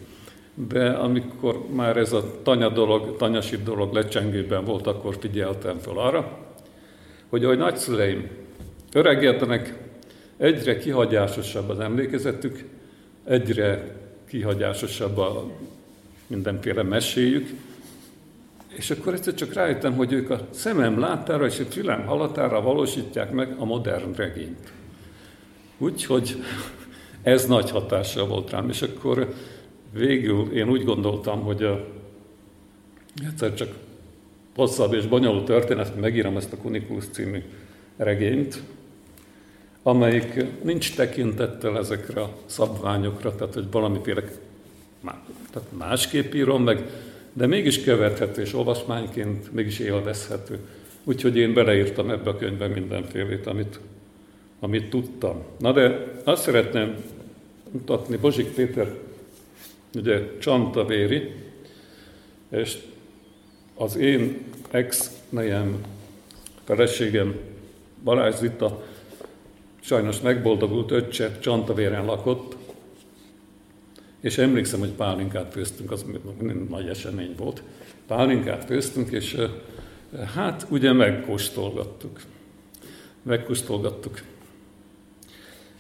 [0.67, 6.39] De amikor már ez a tanya dolog, tanyasi dolog lecsengőben volt, akkor figyeltem fel arra,
[7.29, 8.29] hogy ahogy nagyszüleim
[8.93, 9.75] öregednek,
[10.37, 12.65] egyre kihagyásosabb az emlékezetük,
[13.25, 13.97] egyre
[14.29, 15.51] kihagyásosabb a
[16.27, 17.49] mindenféle meséjük,
[18.69, 23.31] és akkor egyszer csak rájöttem, hogy ők a szemem láttára és a fülem halatára valósítják
[23.31, 24.73] meg a modern regényt.
[25.79, 26.37] Úgyhogy
[27.23, 29.35] ez nagy hatással volt rám, és akkor
[29.93, 31.87] végül én úgy gondoltam, hogy a,
[33.27, 33.75] egyszer csak
[34.57, 37.43] hosszabb és bonyolult történet, megírom ezt a Kunikulus című
[37.97, 38.63] regényt,
[39.83, 44.23] amelyik nincs tekintettel ezekre a szabványokra, tehát hogy valamiféle
[45.53, 46.91] tehát másképp írom meg,
[47.33, 50.59] de mégis követhető és olvasmányként mégis élvezhető.
[51.05, 53.81] Úgyhogy én beleírtam ebbe a könyvbe mindenfélét, amit,
[54.61, 55.43] amit tudtam.
[55.59, 56.95] Na de azt szeretném
[57.71, 58.95] mutatni, Bozsik Péter
[59.95, 61.33] ugye Csantavéri,
[62.49, 62.79] és
[63.75, 65.81] az én ex-nejem,
[66.65, 67.39] feleségem
[68.05, 68.85] Balázs Zita
[69.81, 72.57] sajnos megboldogult öccse Csantavéren lakott,
[74.21, 76.05] és emlékszem, hogy pálinkát főztünk, az
[76.69, 77.63] nagy esemény volt.
[78.07, 79.37] Pálinkát főztünk, és
[80.35, 82.21] hát ugye megkóstolgattuk.
[83.23, 84.21] Megkóstolgattuk.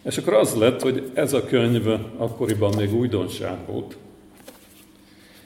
[0.08, 1.86] És akkor az lett, hogy ez a könyv
[2.16, 3.96] akkoriban még újdonság volt.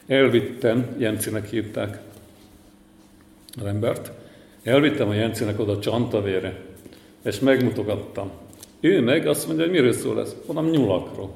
[0.06, 2.00] Elvittem, Jencinek hívták
[3.60, 4.12] az embert,
[4.62, 6.60] elvittem a Jencinek oda Csantavére,
[7.24, 8.30] és megmutogattam.
[8.80, 10.34] Ő meg azt mondja, hogy miről szól ez?
[10.46, 11.30] Mondom, nyulakról.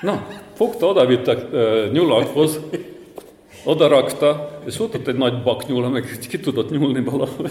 [0.00, 2.60] Na, fogta, oda vitte uh, nyulakhoz,
[3.64, 7.50] oda rakta, és volt ott egy nagy baknyúl, meg ki tudott nyúlni valahol.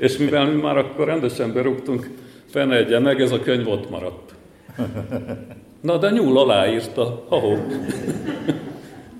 [0.00, 2.10] és mivel mi már akkor rendesen berúgtunk,
[2.50, 4.34] fenegye meg, ez a könyv ott maradt.
[5.80, 7.58] Na, de nyúl aláírta, ha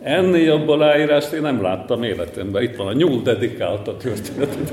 [0.06, 2.62] Ennél jobb aláírást én nem láttam életemben.
[2.62, 4.72] Itt van a nyúl dedikált a történetet.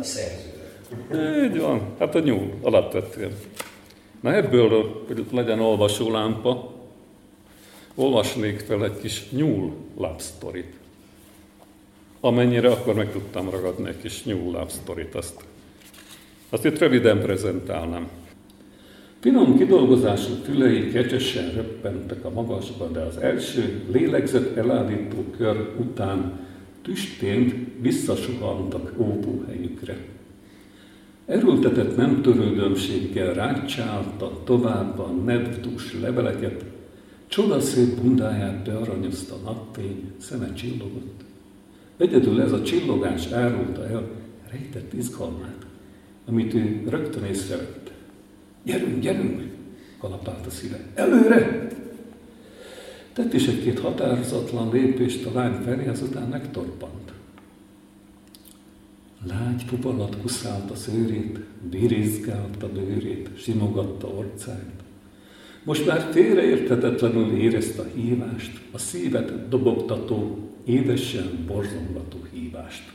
[0.00, 0.52] A szerző.
[1.44, 3.32] Így van, hát a nyúl alapvetően.
[4.20, 6.72] Na ebből, hogy legyen olvasólámpa,
[7.94, 9.72] olvasnék fel egy kis nyúl
[10.18, 10.64] story
[12.20, 15.44] Amennyire akkor meg tudtam ragadni egy kis nyúl story azt.
[16.48, 18.08] Azt itt röviden prezentálnám.
[19.20, 26.40] Finom kidolgozású fülei kecsesen röppentek a magasba, de az első lélegzett elállító kör után
[26.82, 29.96] tüstént visszasuhantak óvóhelyükre.
[31.26, 36.64] Erőltetett nem törődömséggel rácsálta tovább a nedvdús leveleket,
[37.26, 41.24] csodaszép bundáját bearanyozta napfény, szeme csillogott.
[41.96, 44.02] Egyedül ez a csillogás árulta el
[44.50, 45.66] rejtett izgalmát,
[46.26, 47.92] amit ő rögtön észrevett.
[48.62, 49.42] Gyerünk, gyerünk,
[49.98, 50.80] kalapált a szíve.
[50.94, 51.68] Előre!
[53.12, 57.12] Tett is egy-két határozatlan lépést a lány felé, azután megtorpant.
[59.28, 61.38] Lágy fuvalat kuszált a szőrét,
[61.70, 64.82] birizgálta bőrét, simogatta orcáját.
[65.64, 72.92] Most már félreérthetetlenül érezte a hívást, a szívet dobogtató, édesen borzongató hívást.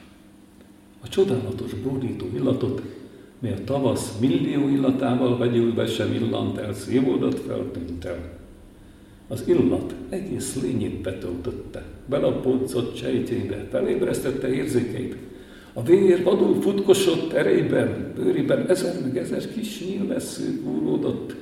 [1.00, 2.82] A csodálatos bódító illatot,
[3.40, 8.38] mely a tavasz millió illatával vegyülve sem illant el, szívódott feltűnt el.
[9.28, 15.16] Az illat egész lényét betöltötte, belapódzott sejtjébe, felébresztette érzékeit.
[15.74, 21.36] A vér vadul futkosott erejében, bőriben ezer meg ezer kis nyílvessző kúródott,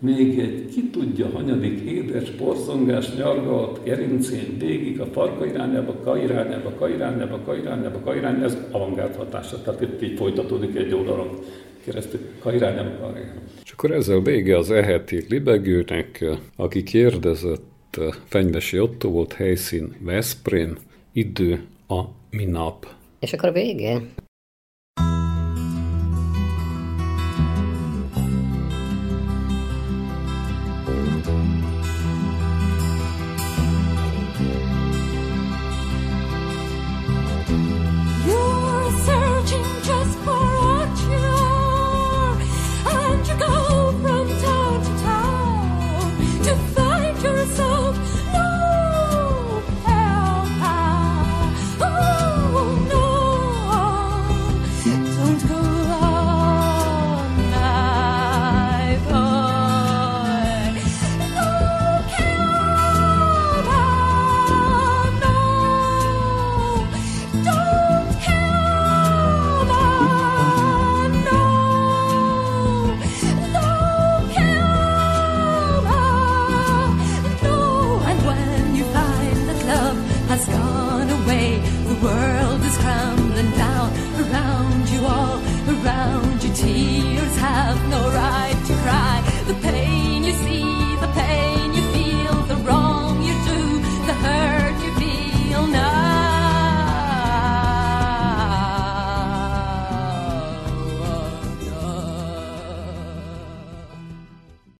[0.00, 6.70] még egy ki tudja hanyadik édes borzongás nyargalt gerincén végig a farka irányába, ka irányába,
[6.78, 11.38] ka irányába, ka irányába, ka irányába, ez avantgárd hatása, tehát itt így folytatódik egy oldalon
[11.84, 13.40] keresztül, ka irányába, ka irányába.
[13.64, 16.24] És akkor ezzel vége az eheti libegőnek,
[16.56, 17.66] aki kérdezett,
[18.24, 20.76] Fenyvesi Otto volt helyszín Veszprém,
[21.12, 22.86] idő a minap.
[23.20, 24.00] És akkor a vége?